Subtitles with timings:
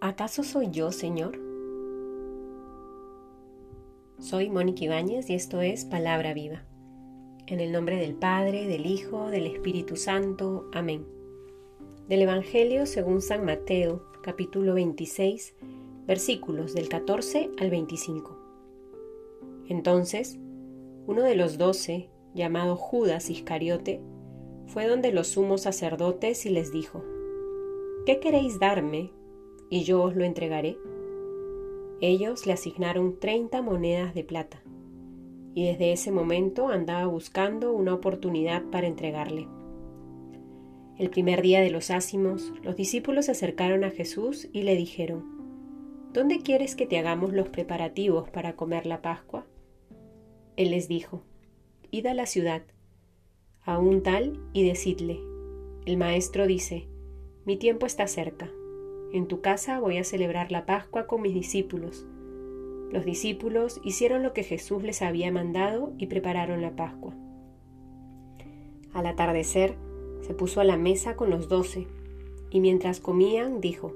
[0.00, 1.40] ¿Acaso soy yo, Señor?
[4.18, 6.66] Soy Mónica Ibáñez y esto es Palabra Viva.
[7.46, 10.68] En el nombre del Padre, del Hijo, del Espíritu Santo.
[10.74, 11.06] Amén.
[12.10, 15.54] Del Evangelio según San Mateo, capítulo 26,
[16.06, 18.36] versículos del 14 al 25.
[19.66, 20.38] Entonces,
[21.06, 24.02] uno de los doce, llamado Judas Iscariote,
[24.66, 27.02] fue donde los sumos sacerdotes y les dijo,
[28.04, 29.10] ¿Qué queréis darme
[29.70, 30.78] y yo os lo entregaré?
[32.00, 34.62] Ellos le asignaron treinta monedas de plata,
[35.54, 39.48] y desde ese momento andaba buscando una oportunidad para entregarle.
[40.98, 45.24] El primer día de los ácimos, los discípulos se acercaron a Jesús y le dijeron,
[46.12, 49.46] ¿Dónde quieres que te hagamos los preparativos para comer la Pascua?
[50.56, 51.22] Él les dijo,
[51.90, 52.62] Id a la ciudad,
[53.62, 55.20] a un tal, y decidle,
[55.84, 56.88] el maestro dice,
[57.44, 58.50] mi tiempo está cerca.
[59.12, 62.06] En tu casa voy a celebrar la Pascua con mis discípulos.
[62.90, 67.14] Los discípulos hicieron lo que Jesús les había mandado y prepararon la Pascua.
[68.92, 69.76] Al atardecer,
[70.22, 71.86] se puso a la mesa con los doce,
[72.50, 73.92] y mientras comían dijo,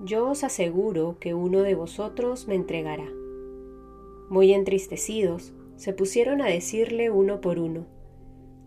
[0.00, 3.08] Yo os aseguro que uno de vosotros me entregará.
[4.28, 7.86] Muy entristecidos, se pusieron a decirle uno por uno,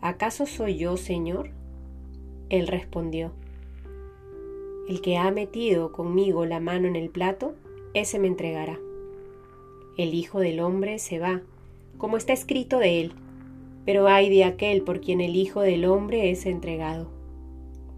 [0.01, 1.51] ¿acaso soy yo, Señor?
[2.49, 3.31] Él respondió,
[4.89, 7.53] el que ha metido conmigo la mano en el plato,
[7.93, 8.79] ese me entregará.
[9.97, 11.43] El Hijo del Hombre se va,
[11.99, 13.11] como está escrito de él,
[13.85, 17.07] pero hay de aquel por quien el Hijo del Hombre es entregado.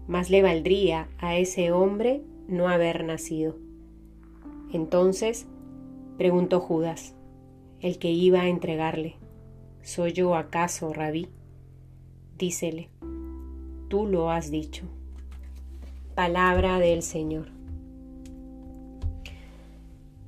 [0.06, 3.56] Más le valdría a ese hombre no haber nacido.
[4.70, 5.46] Entonces
[6.18, 7.14] preguntó Judas,
[7.80, 9.16] el que iba a entregarle,
[9.80, 11.28] ¿soy yo acaso, rabí?
[12.36, 12.90] Dícele,
[13.88, 14.84] tú lo has dicho.
[16.14, 17.48] Palabra del Señor.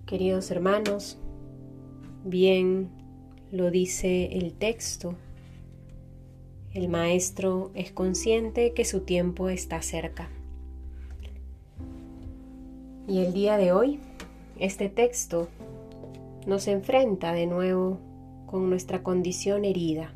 [0.07, 1.19] Queridos hermanos,
[2.25, 2.89] bien
[3.51, 5.15] lo dice el texto.
[6.73, 10.31] El maestro es consciente que su tiempo está cerca.
[13.07, 14.01] Y el día de hoy,
[14.59, 15.49] este texto
[16.47, 17.99] nos enfrenta de nuevo
[18.47, 20.15] con nuestra condición herida,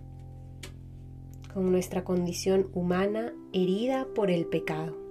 [1.52, 5.07] con nuestra condición humana herida por el pecado.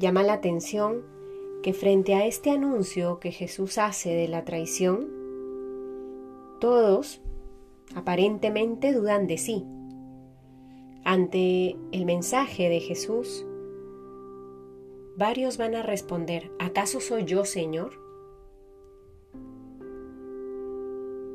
[0.00, 1.02] Llama la atención
[1.62, 5.10] que frente a este anuncio que Jesús hace de la traición,
[6.58, 7.20] todos
[7.94, 9.66] aparentemente dudan de sí.
[11.04, 13.44] Ante el mensaje de Jesús,
[15.18, 17.92] varios van a responder, ¿acaso soy yo, Señor?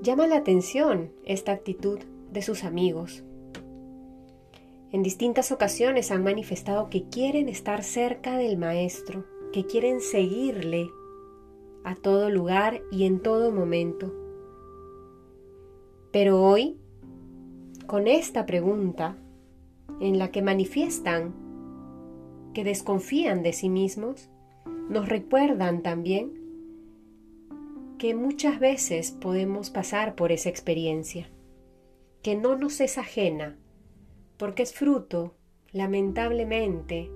[0.02, 2.00] Llama la atención esta actitud
[2.31, 3.24] de sus amigos,
[4.91, 10.90] en distintas ocasiones han manifestado que quieren estar cerca del Maestro, que quieren seguirle
[11.84, 14.13] a todo lugar y en todo momento.
[16.12, 16.78] Pero hoy,
[17.88, 19.18] con esta pregunta,
[20.00, 21.34] en la que manifiestan
[22.53, 24.29] que desconfían de sí mismos,
[24.90, 26.41] nos recuerdan también
[27.97, 31.29] que muchas veces podemos pasar por esa experiencia,
[32.22, 33.57] que no nos es ajena
[34.38, 35.34] porque es fruto,
[35.72, 37.09] lamentablemente,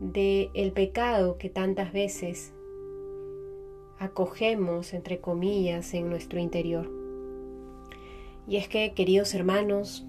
[0.00, 2.52] de el pecado que tantas veces
[3.98, 6.90] acogemos, entre comillas, en nuestro interior.
[8.46, 10.06] Y es que, queridos hermanos,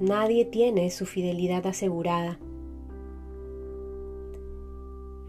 [0.00, 2.38] nadie tiene su fidelidad asegurada.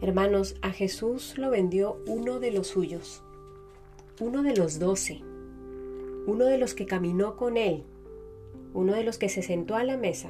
[0.02, 3.24] Hermanos, a Jesús lo vendió uno de los suyos,
[4.20, 5.22] uno de los doce,
[6.28, 7.86] uno de los que caminó con él
[8.76, 10.30] uno de los que se sentó a la mesa.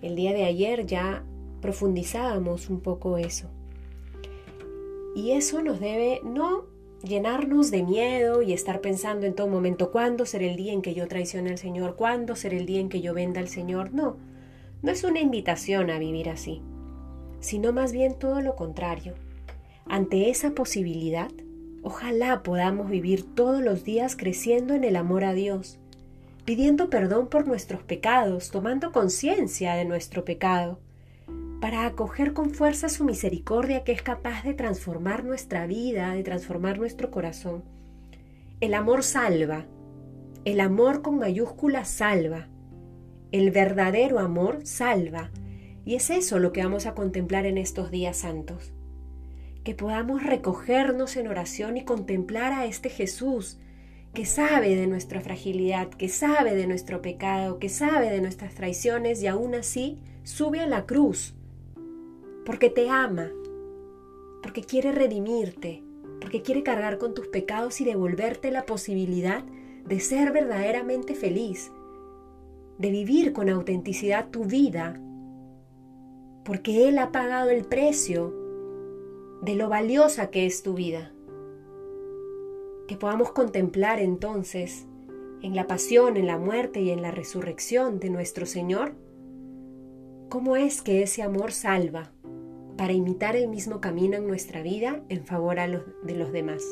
[0.00, 1.24] El día de ayer ya
[1.60, 3.48] profundizábamos un poco eso.
[5.14, 6.64] Y eso nos debe no
[7.02, 10.94] llenarnos de miedo y estar pensando en todo momento cuándo será el día en que
[10.94, 13.92] yo traicione al Señor, cuándo será el día en que yo venda al Señor.
[13.92, 14.16] No,
[14.82, 16.62] no es una invitación a vivir así,
[17.40, 19.14] sino más bien todo lo contrario.
[19.86, 21.30] Ante esa posibilidad,
[21.82, 25.79] ojalá podamos vivir todos los días creciendo en el amor a Dios,
[26.44, 30.80] pidiendo perdón por nuestros pecados, tomando conciencia de nuestro pecado,
[31.60, 36.78] para acoger con fuerza su misericordia que es capaz de transformar nuestra vida, de transformar
[36.78, 37.62] nuestro corazón.
[38.60, 39.66] El amor salva,
[40.44, 42.48] el amor con mayúscula salva,
[43.30, 45.30] el verdadero amor salva,
[45.84, 48.72] y es eso lo que vamos a contemplar en estos días santos.
[49.64, 53.58] Que podamos recogernos en oración y contemplar a este Jesús,
[54.14, 59.22] que sabe de nuestra fragilidad, que sabe de nuestro pecado, que sabe de nuestras traiciones
[59.22, 61.34] y aún así sube a la cruz,
[62.44, 63.30] porque te ama,
[64.42, 65.84] porque quiere redimirte,
[66.20, 69.44] porque quiere cargar con tus pecados y devolverte la posibilidad
[69.86, 71.70] de ser verdaderamente feliz,
[72.78, 75.00] de vivir con autenticidad tu vida,
[76.44, 78.34] porque Él ha pagado el precio
[79.42, 81.12] de lo valiosa que es tu vida.
[82.90, 84.88] Que podamos contemplar entonces
[85.42, 88.96] en la pasión, en la muerte y en la resurrección de nuestro Señor,
[90.28, 92.10] cómo es que ese amor salva
[92.76, 95.58] para imitar el mismo camino en nuestra vida en favor
[96.02, 96.64] de los demás.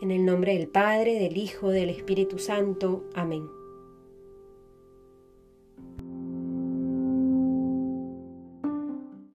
[0.00, 3.02] En el nombre del Padre, del Hijo, del Espíritu Santo.
[3.16, 3.42] Amén.